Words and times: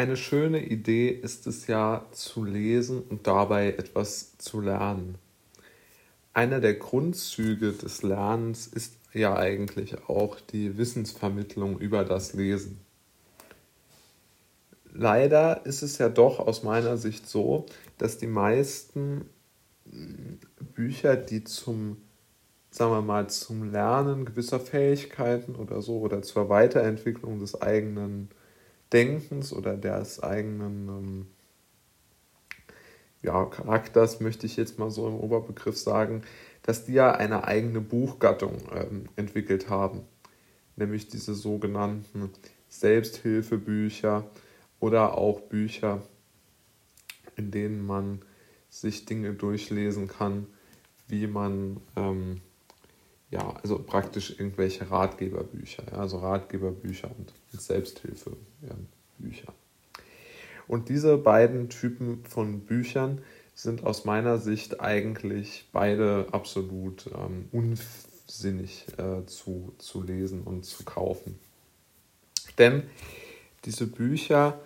Eine 0.00 0.16
schöne 0.16 0.64
Idee 0.64 1.10
ist 1.10 1.46
es 1.46 1.66
ja 1.66 2.06
zu 2.12 2.42
lesen 2.42 3.02
und 3.02 3.26
dabei 3.26 3.72
etwas 3.72 4.38
zu 4.38 4.62
lernen. 4.62 5.18
Einer 6.32 6.58
der 6.60 6.72
Grundzüge 6.72 7.72
des 7.72 8.02
Lernens 8.02 8.66
ist 8.66 8.94
ja 9.12 9.36
eigentlich 9.36 10.08
auch 10.08 10.40
die 10.40 10.78
Wissensvermittlung 10.78 11.78
über 11.78 12.02
das 12.02 12.32
Lesen. 12.32 12.80
Leider 14.90 15.66
ist 15.66 15.82
es 15.82 15.98
ja 15.98 16.08
doch 16.08 16.38
aus 16.38 16.62
meiner 16.62 16.96
Sicht 16.96 17.28
so, 17.28 17.66
dass 17.98 18.16
die 18.16 18.26
meisten 18.26 19.28
Bücher, 20.74 21.14
die 21.14 21.44
zum, 21.44 21.98
sagen 22.70 22.92
wir 22.92 23.02
mal, 23.02 23.28
zum 23.28 23.70
Lernen 23.70 24.24
gewisser 24.24 24.60
Fähigkeiten 24.60 25.56
oder 25.56 25.82
so 25.82 25.98
oder 25.98 26.22
zur 26.22 26.48
Weiterentwicklung 26.48 27.38
des 27.38 27.60
eigenen 27.60 28.30
Denkens 28.92 29.52
oder 29.52 29.76
des 29.76 30.22
eigenen 30.22 30.88
ähm, 30.88 31.26
ja, 33.22 33.44
Charakters, 33.44 34.20
möchte 34.20 34.46
ich 34.46 34.56
jetzt 34.56 34.78
mal 34.78 34.90
so 34.90 35.06
im 35.06 35.14
Oberbegriff 35.14 35.76
sagen, 35.76 36.22
dass 36.62 36.84
die 36.84 36.94
ja 36.94 37.12
eine 37.12 37.44
eigene 37.44 37.80
Buchgattung 37.80 38.58
ähm, 38.74 39.06
entwickelt 39.16 39.68
haben, 39.68 40.02
nämlich 40.76 41.08
diese 41.08 41.34
sogenannten 41.34 42.30
Selbsthilfebücher 42.68 44.24
oder 44.78 45.18
auch 45.18 45.40
Bücher, 45.40 46.02
in 47.36 47.50
denen 47.50 47.86
man 47.86 48.22
sich 48.70 49.04
Dinge 49.04 49.34
durchlesen 49.34 50.08
kann, 50.08 50.46
wie 51.08 51.26
man 51.26 51.80
ähm, 51.96 52.40
ja, 53.30 53.54
also 53.62 53.78
praktisch 53.78 54.38
irgendwelche 54.38 54.90
Ratgeberbücher, 54.90 55.84
ja, 55.90 55.98
also 55.98 56.18
Ratgeberbücher 56.18 57.10
und 57.16 57.32
Selbsthilfebücher. 57.52 59.52
Und 60.66 60.88
diese 60.88 61.16
beiden 61.16 61.68
Typen 61.68 62.24
von 62.24 62.60
Büchern 62.60 63.22
sind 63.54 63.84
aus 63.84 64.04
meiner 64.04 64.38
Sicht 64.38 64.80
eigentlich 64.80 65.68
beide 65.72 66.26
absolut 66.32 67.10
ähm, 67.14 67.48
unsinnig 67.52 68.86
äh, 68.96 69.26
zu, 69.26 69.74
zu 69.78 70.02
lesen 70.02 70.42
und 70.42 70.64
zu 70.64 70.84
kaufen. 70.84 71.38
Denn 72.58 72.84
diese 73.64 73.86
Bücher 73.86 74.60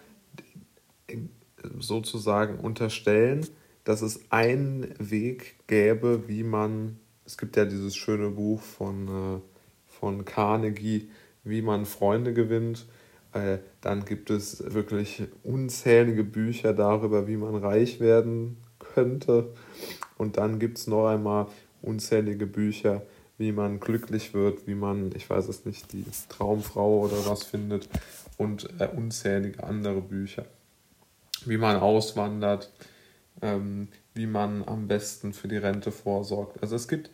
sozusagen 1.78 2.58
unterstellen, 2.58 3.46
dass 3.84 4.02
es 4.02 4.20
einen 4.30 4.94
Weg 4.98 5.56
gäbe, 5.66 6.28
wie 6.28 6.42
man 6.42 6.98
es 7.26 7.38
gibt 7.38 7.56
ja 7.56 7.64
dieses 7.64 7.96
schöne 7.96 8.30
Buch 8.30 8.60
von, 8.60 9.08
äh, 9.08 9.40
von 9.86 10.24
Carnegie, 10.24 11.08
wie 11.42 11.62
man 11.62 11.86
Freunde 11.86 12.34
gewinnt. 12.34 12.86
Äh, 13.32 13.58
dann 13.80 14.04
gibt 14.04 14.30
es 14.30 14.74
wirklich 14.74 15.22
unzählige 15.42 16.24
Bücher 16.24 16.72
darüber, 16.72 17.26
wie 17.26 17.36
man 17.36 17.56
reich 17.56 18.00
werden 18.00 18.58
könnte. 18.78 19.52
Und 20.16 20.36
dann 20.36 20.58
gibt 20.58 20.78
es 20.78 20.86
noch 20.86 21.08
einmal 21.08 21.48
unzählige 21.82 22.46
Bücher, 22.46 23.02
wie 23.36 23.52
man 23.52 23.80
glücklich 23.80 24.32
wird, 24.32 24.66
wie 24.66 24.74
man, 24.74 25.10
ich 25.16 25.28
weiß 25.28 25.48
es 25.48 25.64
nicht, 25.64 25.92
die 25.92 26.04
Traumfrau 26.28 27.00
oder 27.00 27.26
was 27.26 27.44
findet 27.44 27.88
und 28.38 28.68
äh, 28.78 28.86
unzählige 28.86 29.64
andere 29.64 30.00
Bücher. 30.00 30.44
Wie 31.44 31.56
man 31.56 31.76
auswandert, 31.76 32.72
ähm, 33.44 33.88
wie 34.14 34.26
man 34.26 34.64
am 34.66 34.88
besten 34.88 35.32
für 35.32 35.48
die 35.48 35.58
Rente 35.58 35.92
vorsorgt. 35.92 36.62
Also 36.62 36.74
es 36.74 36.88
gibt 36.88 37.10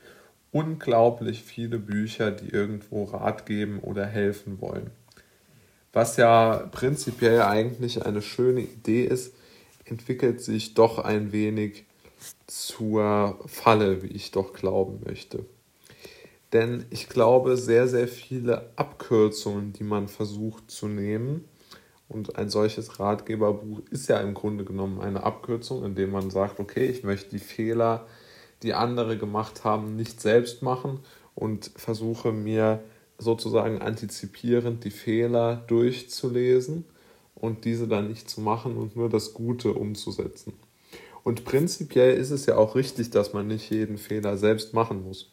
unglaublich 0.53 1.43
viele 1.43 1.79
Bücher, 1.79 2.31
die 2.31 2.49
irgendwo 2.49 3.05
Rat 3.05 3.47
geben 3.47 3.81
oder 3.81 4.07
helfen 4.07 4.61
wollen. 4.61 4.91
Was 5.93 6.17
ja 6.17 6.69
prinzipiell 6.71 7.43
eigentlich 7.43 8.07
eine 8.07 8.23
schöne 8.23 8.61
Idee 8.61 9.05
ist, 9.05 9.35
entwickelt 9.85 10.41
sich 10.41 10.75
doch 10.75 10.99
ein 10.99 11.33
wenig 11.33 11.85
zur 12.47 13.41
Falle, 13.47 14.03
wie 14.03 14.09
ich 14.09 14.31
doch 14.31 14.53
glauben 14.53 15.01
möchte. 15.05 15.45
Denn 16.53 16.85
ich 16.91 17.09
glaube, 17.09 17.57
sehr, 17.57 17.89
sehr 17.89 18.09
viele 18.09 18.71
Abkürzungen, 18.77 19.73
die 19.73 19.85
man 19.85 20.09
versucht 20.09 20.71
zu 20.71 20.87
nehmen, 20.87 21.45
und 22.11 22.37
ein 22.37 22.51
solches 22.51 22.99
Ratgeberbuch 22.99 23.81
ist 23.91 24.09
ja 24.09 24.19
im 24.19 24.35
Grunde 24.35 24.65
genommen 24.65 25.01
eine 25.01 25.23
Abkürzung, 25.23 25.85
indem 25.85 26.11
man 26.11 26.29
sagt, 26.31 26.59
okay, 26.59 26.87
ich 26.87 27.05
möchte 27.05 27.31
die 27.31 27.39
Fehler, 27.39 28.07
die 28.65 28.75
andere 28.75 29.17
gemacht 29.17 29.63
haben, 29.63 29.95
nicht 29.95 30.21
selbst 30.21 30.61
machen 30.61 30.99
und 31.37 31.71
versuche 31.77 32.33
mir 32.33 32.83
sozusagen 33.17 33.81
antizipierend 33.81 34.83
die 34.83 34.91
Fehler 34.91 35.63
durchzulesen 35.69 36.85
und 37.37 37.65
diese 37.65 37.87
dann 37.87 38.09
nicht 38.09 38.29
zu 38.29 38.41
machen 38.41 38.77
und 38.77 38.97
nur 38.97 39.09
das 39.09 39.33
Gute 39.33 39.73
umzusetzen. 39.73 40.55
Und 41.23 41.45
prinzipiell 41.45 42.17
ist 42.17 42.33
es 42.33 42.47
ja 42.47 42.57
auch 42.57 42.75
richtig, 42.75 43.11
dass 43.11 43.33
man 43.33 43.47
nicht 43.47 43.71
jeden 43.71 43.99
Fehler 43.99 44.37
selbst 44.37 44.75
machen 44.75 45.05
muss. 45.05 45.31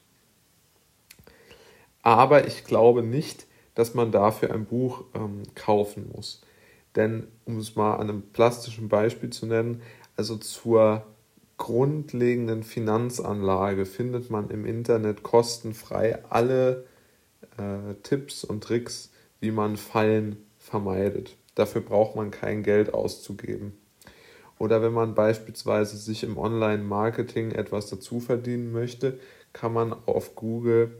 Aber 2.04 2.46
ich 2.46 2.66
glaube 2.66 3.02
nicht, 3.02 3.48
dass 3.74 3.96
man 3.96 4.12
dafür 4.12 4.54
ein 4.54 4.66
Buch 4.66 5.06
ähm, 5.16 5.42
kaufen 5.56 6.12
muss. 6.14 6.42
Denn, 6.98 7.28
um 7.46 7.60
es 7.60 7.78
mal 7.78 7.96
an 7.96 8.10
einem 8.10 8.24
plastischen 8.34 8.90
Beispiel 8.90 9.30
zu 9.30 9.46
nennen, 9.46 9.82
also 10.18 10.36
zur 10.36 11.06
grundlegenden 11.58 12.64
Finanzanlage 12.64 13.86
findet 13.86 14.30
man 14.30 14.50
im 14.50 14.66
Internet 14.66 15.24
kostenfrei 15.24 16.24
alle 16.30 16.86
äh, 17.58 17.94
Tipps 18.04 18.44
und 18.44 18.64
Tricks, 18.64 19.12
wie 19.40 19.52
man 19.52 19.78
Fallen 19.78 20.38
vermeidet. 20.58 21.36
Dafür 21.56 21.82
braucht 21.82 22.16
man 22.16 22.32
kein 22.32 22.64
Geld 22.64 22.94
auszugeben. 22.94 23.78
Oder 24.60 24.82
wenn 24.82 24.94
man 24.94 25.14
beispielsweise 25.14 25.98
sich 25.98 26.24
im 26.24 26.38
Online-Marketing 26.38 27.52
etwas 27.52 27.90
dazu 27.90 28.20
verdienen 28.20 28.72
möchte, 28.72 29.20
kann 29.54 29.74
man 29.74 29.96
auf 30.06 30.36
Google 30.36 30.98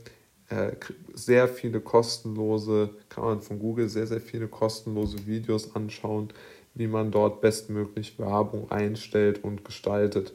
sehr 1.14 1.48
viele 1.48 1.80
kostenlose, 1.80 2.90
kann 3.08 3.24
man 3.24 3.42
von 3.42 3.58
Google 3.58 3.88
sehr, 3.88 4.06
sehr 4.06 4.20
viele 4.20 4.48
kostenlose 4.48 5.26
Videos 5.26 5.74
anschauen, 5.74 6.28
wie 6.74 6.86
man 6.86 7.10
dort 7.10 7.40
bestmöglich 7.40 8.18
Werbung 8.18 8.70
einstellt 8.70 9.44
und 9.44 9.64
gestaltet. 9.64 10.32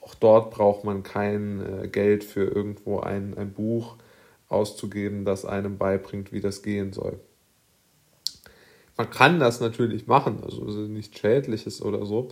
Auch 0.00 0.14
dort 0.14 0.50
braucht 0.50 0.84
man 0.84 1.02
kein 1.02 1.60
äh, 1.60 1.88
Geld 1.88 2.24
für 2.24 2.44
irgendwo 2.44 3.00
ein, 3.00 3.38
ein 3.38 3.52
Buch 3.52 3.96
auszugeben, 4.48 5.24
das 5.24 5.46
einem 5.46 5.78
beibringt, 5.78 6.30
wie 6.32 6.40
das 6.40 6.62
gehen 6.62 6.92
soll. 6.92 7.18
Man 8.96 9.10
kann 9.10 9.40
das 9.40 9.60
natürlich 9.60 10.06
machen, 10.06 10.40
also 10.44 10.64
nichts 10.64 11.18
Schädliches 11.18 11.80
oder 11.80 12.04
so, 12.04 12.28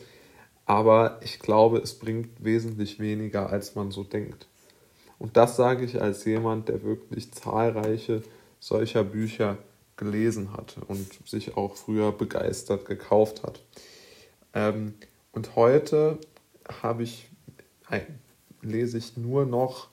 aber 0.66 1.18
ich 1.22 1.38
glaube, 1.38 1.78
es 1.78 1.98
bringt 1.98 2.44
wesentlich 2.44 3.00
weniger, 3.00 3.50
als 3.50 3.74
man 3.74 3.90
so 3.90 4.04
denkt. 4.04 4.46
Und 5.22 5.36
das 5.36 5.54
sage 5.54 5.84
ich 5.84 6.02
als 6.02 6.24
jemand, 6.24 6.68
der 6.68 6.82
wirklich 6.82 7.30
zahlreiche 7.30 8.22
solcher 8.58 9.04
Bücher 9.04 9.56
gelesen 9.96 10.52
hat 10.52 10.78
und 10.88 11.06
sich 11.28 11.56
auch 11.56 11.76
früher 11.76 12.10
begeistert 12.10 12.86
gekauft 12.86 13.44
hat. 13.44 13.62
Ähm, 14.52 14.94
und 15.30 15.54
heute 15.54 16.18
habe 16.82 17.04
ich, 17.04 17.28
lese 18.62 18.98
ich 18.98 19.16
nur 19.16 19.46
noch 19.46 19.90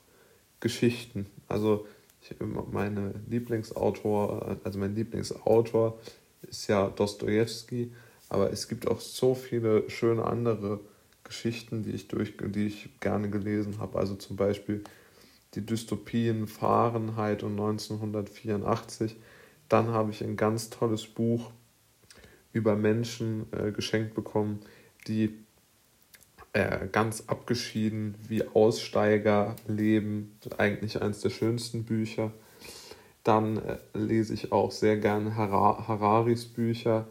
Geschichten. 0.58 1.26
Also 1.46 1.86
ich, 2.22 2.34
meine 2.72 3.14
Lieblingsautor, 3.28 4.58
also 4.64 4.80
mein 4.80 4.96
Lieblingsautor 4.96 5.96
ist 6.42 6.66
ja 6.66 6.88
Dostoevsky, 6.88 7.92
aber 8.28 8.52
es 8.52 8.66
gibt 8.66 8.88
auch 8.88 8.98
so 8.98 9.36
viele 9.36 9.88
schöne 9.90 10.24
andere 10.24 10.80
Geschichten, 11.22 11.84
die 11.84 11.92
ich 11.92 12.08
durch, 12.08 12.32
die 12.36 12.66
ich 12.66 12.88
gerne 12.98 13.30
gelesen 13.30 13.78
habe. 13.78 13.96
Also 13.96 14.16
zum 14.16 14.34
Beispiel 14.34 14.82
die 15.54 15.66
Dystopien 15.66 16.46
Fahrenheit 16.46 17.42
und 17.42 17.52
1984. 17.52 19.16
Dann 19.68 19.88
habe 19.88 20.10
ich 20.10 20.22
ein 20.22 20.36
ganz 20.36 20.70
tolles 20.70 21.06
Buch 21.06 21.50
über 22.52 22.76
Menschen 22.76 23.46
äh, 23.52 23.70
geschenkt 23.72 24.14
bekommen, 24.14 24.60
die 25.06 25.38
äh, 26.52 26.88
ganz 26.90 27.24
abgeschieden 27.28 28.16
wie 28.28 28.46
Aussteiger 28.46 29.54
leben. 29.68 30.36
Eigentlich 30.58 31.00
eines 31.00 31.20
der 31.20 31.30
schönsten 31.30 31.84
Bücher. 31.84 32.32
Dann 33.22 33.58
äh, 33.58 33.78
lese 33.94 34.34
ich 34.34 34.50
auch 34.50 34.72
sehr 34.72 34.96
gerne 34.96 35.36
Har 35.36 35.86
Hararis 35.86 36.46
Bücher, 36.46 37.06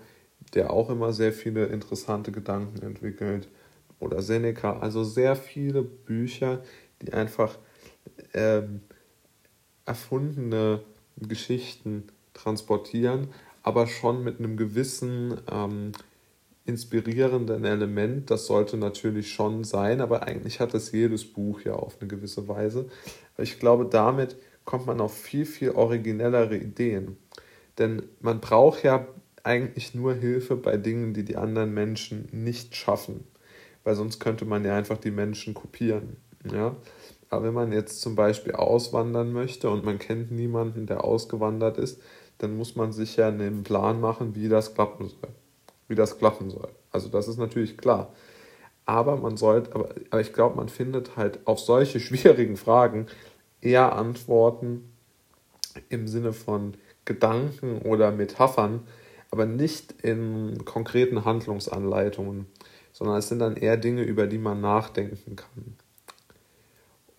der 0.54 0.72
auch 0.72 0.90
immer 0.90 1.14
sehr 1.14 1.32
viele 1.32 1.68
interessante 1.68 2.32
Gedanken 2.32 2.82
entwickelt. 2.82 3.48
Oder 4.00 4.22
Seneca. 4.22 4.80
Also 4.80 5.04
sehr 5.04 5.36
viele 5.36 5.84
Bücher, 5.84 6.62
die 7.02 7.14
einfach 7.14 7.58
ähm, 8.34 8.82
erfundene 9.86 10.82
Geschichten 11.18 12.04
transportieren, 12.34 13.30
aber 13.64 13.88
schon 13.88 14.24
mit 14.24 14.40
einem 14.40 14.56
gewissen 14.58 15.40
ähm, 15.52 15.92
inspirierenden 16.66 17.66
Element. 17.66 18.30
Das 18.30 18.46
sollte 18.46 18.78
natürlich 18.78 19.34
schon 19.34 19.64
sein, 19.64 20.02
aber 20.02 20.24
eigentlich 20.24 20.60
hat 20.60 20.74
das 20.74 20.92
jedes 20.92 21.26
Buch 21.26 21.62
ja 21.62 21.74
auf 21.74 21.98
eine 22.00 22.08
gewisse 22.08 22.48
Weise. 22.48 22.88
Ich 23.38 23.60
glaube, 23.60 23.86
damit 23.86 24.38
kommt 24.66 24.86
man 24.86 25.02
auf 25.02 25.18
viel, 25.18 25.46
viel 25.46 25.72
originellere 25.72 26.56
Ideen. 26.56 27.18
Denn 27.80 28.04
man 28.22 28.40
braucht 28.40 28.84
ja 28.84 29.08
eigentlich 29.44 29.96
nur 29.96 30.14
Hilfe 30.14 30.56
bei 30.56 30.78
Dingen, 30.78 31.14
die 31.14 31.24
die 31.24 31.38
anderen 31.38 31.74
Menschen 31.74 32.28
nicht 32.32 32.76
schaffen, 32.76 33.24
weil 33.84 33.96
sonst 33.96 34.20
könnte 34.20 34.46
man 34.46 34.64
ja 34.64 34.76
einfach 34.76 34.98
die 34.98 35.12
Menschen 35.12 35.54
kopieren. 35.54 36.18
Ja? 36.52 36.76
Aber 37.30 37.46
wenn 37.46 37.54
man 37.54 37.72
jetzt 37.72 38.02
zum 38.02 38.16
Beispiel 38.16 38.54
auswandern 38.54 39.32
möchte 39.32 39.70
und 39.70 39.86
man 39.86 40.00
kennt 40.00 40.32
niemanden, 40.32 40.88
der 40.88 41.04
ausgewandert 41.04 41.78
ist, 41.78 42.02
dann 42.40 42.58
muss 42.58 42.76
man 42.76 42.92
sich 42.92 43.18
ja 43.18 43.28
einen 43.28 43.64
Plan 43.64 44.02
machen, 44.02 44.36
wie 44.36 44.50
das 44.50 44.74
klappen 44.74 45.10
soll. 45.10 45.30
Wie 45.88 45.96
das 45.96 46.18
klappen 46.18 46.50
soll. 46.50 46.70
Also 46.92 47.10
das 47.10 47.28
ist 47.28 47.38
natürlich 47.38 47.78
klar. 47.78 48.14
Aber 48.86 49.18
man 49.18 49.38
sollte, 49.38 49.76
aber, 49.76 49.90
aber 50.10 50.22
ich 50.22 50.34
glaube, 50.34 50.56
man 50.56 50.70
findet 50.70 51.16
halt 51.18 51.46
auf 51.46 51.60
solche 51.60 52.00
schwierigen 52.00 52.58
Fragen 52.58 53.06
eher 53.62 53.94
Antworten 53.94 54.92
im 55.90 56.08
Sinne 56.08 56.34
von 56.34 56.74
Gedanken 57.06 57.82
oder 57.84 58.12
Metaphern, 58.12 58.88
aber 59.32 59.46
nicht 59.46 59.92
in 60.02 60.66
konkreten 60.66 61.26
Handlungsanleitungen, 61.26 62.48
sondern 62.92 63.18
es 63.18 63.30
sind 63.30 63.40
dann 63.40 63.56
eher 63.56 63.78
Dinge, 63.78 64.04
über 64.04 64.26
die 64.28 64.38
man 64.40 64.62
nachdenken 64.62 65.36
kann. 65.36 65.76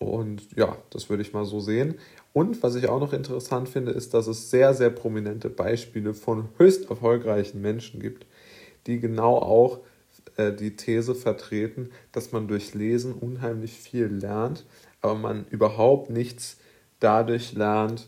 Und 0.01 0.41
ja, 0.55 0.77
das 0.89 1.09
würde 1.09 1.21
ich 1.21 1.31
mal 1.31 1.45
so 1.45 1.59
sehen. 1.59 1.99
Und 2.33 2.63
was 2.63 2.73
ich 2.73 2.89
auch 2.89 2.99
noch 2.99 3.13
interessant 3.13 3.69
finde, 3.69 3.91
ist, 3.91 4.15
dass 4.15 4.25
es 4.25 4.49
sehr, 4.49 4.73
sehr 4.73 4.89
prominente 4.89 5.49
Beispiele 5.49 6.15
von 6.15 6.49
höchst 6.57 6.89
erfolgreichen 6.89 7.61
Menschen 7.61 7.99
gibt, 7.99 8.25
die 8.87 8.99
genau 8.99 9.37
auch 9.37 9.81
äh, 10.37 10.51
die 10.51 10.75
These 10.75 11.13
vertreten, 11.13 11.91
dass 12.13 12.31
man 12.31 12.47
durch 12.47 12.73
Lesen 12.73 13.13
unheimlich 13.13 13.73
viel 13.73 14.07
lernt, 14.07 14.65
aber 15.01 15.13
man 15.15 15.45
überhaupt 15.51 16.09
nichts 16.09 16.57
dadurch 16.99 17.53
lernt, 17.53 18.07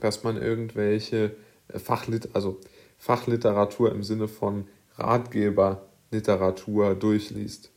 dass 0.00 0.24
man 0.24 0.42
irgendwelche 0.42 1.36
äh, 1.68 1.78
Fachlit 1.78 2.34
also 2.34 2.58
Fachliteratur 2.98 3.92
im 3.92 4.02
Sinne 4.02 4.26
von 4.26 4.66
Ratgeberliteratur 4.96 6.96
durchliest. 6.96 7.70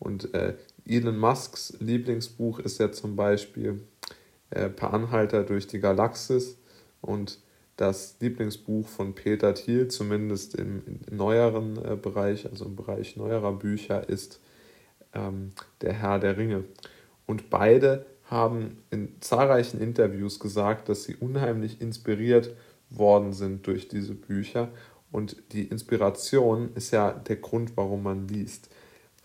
Und 0.00 0.34
äh, 0.34 0.54
Elon 0.90 1.16
Musks 1.16 1.76
Lieblingsbuch 1.78 2.58
ist 2.58 2.80
ja 2.80 2.90
zum 2.90 3.14
Beispiel 3.14 3.80
äh, 4.50 4.68
Per 4.68 4.92
Anhalter 4.92 5.44
durch 5.44 5.68
die 5.68 5.78
Galaxis 5.78 6.58
und 7.00 7.38
das 7.76 8.16
Lieblingsbuch 8.18 8.88
von 8.88 9.14
Peter 9.14 9.54
Thiel, 9.54 9.86
zumindest 9.88 10.56
im, 10.56 10.82
im 10.86 11.16
neueren 11.16 11.76
äh, 11.76 11.96
Bereich, 11.96 12.50
also 12.50 12.64
im 12.64 12.74
Bereich 12.74 13.16
neuerer 13.16 13.52
Bücher, 13.52 14.08
ist 14.08 14.40
ähm, 15.14 15.52
Der 15.80 15.92
Herr 15.92 16.18
der 16.18 16.36
Ringe. 16.36 16.64
Und 17.24 17.50
beide 17.50 18.04
haben 18.24 18.82
in 18.90 19.14
zahlreichen 19.20 19.80
Interviews 19.80 20.40
gesagt, 20.40 20.88
dass 20.88 21.04
sie 21.04 21.14
unheimlich 21.14 21.80
inspiriert 21.80 22.54
worden 22.90 23.32
sind 23.32 23.66
durch 23.66 23.86
diese 23.86 24.14
Bücher. 24.14 24.68
Und 25.12 25.36
die 25.52 25.64
Inspiration 25.64 26.70
ist 26.74 26.90
ja 26.90 27.12
der 27.12 27.36
Grund, 27.36 27.76
warum 27.76 28.02
man 28.02 28.26
liest. 28.26 28.68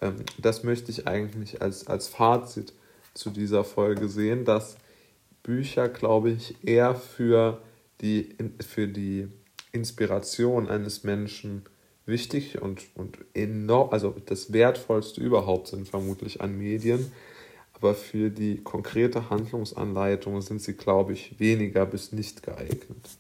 Ähm, 0.02 0.18
das 0.38 0.64
möchte 0.64 0.92
ich 0.92 1.08
eigentlich 1.08 1.62
als, 1.62 1.88
als 1.88 2.08
Fazit 2.08 2.74
zu 3.14 3.30
dieser 3.30 3.64
Folge 3.64 4.10
sehen, 4.10 4.46
dass 4.46 4.78
Bücher, 5.44 5.90
glaube 5.90 6.32
ich, 6.32 6.56
eher 6.66 6.96
für 6.96 7.62
die, 8.02 8.36
für 8.66 8.88
die 8.88 9.28
Inspiration 9.72 10.68
eines 10.68 11.04
Menschen 11.04 11.64
wichtig 12.06 12.62
und, 12.62 12.84
und 12.96 13.18
enorm, 13.34 13.90
also 13.92 14.16
das 14.26 14.54
Wertvollste 14.54 15.22
überhaupt 15.22 15.68
sind 15.68 15.88
vermutlich 15.88 16.42
an 16.42 16.58
Medien. 16.58 17.12
Aber 17.74 17.94
für 17.94 18.30
die 18.30 18.64
konkrete 18.64 19.30
Handlungsanleitung 19.30 20.42
sind 20.42 20.62
sie, 20.62 20.74
glaube 20.74 21.14
ich, 21.14 21.40
weniger 21.40 21.86
bis 21.86 22.14
nicht 22.14 22.42
geeignet. 22.42 23.18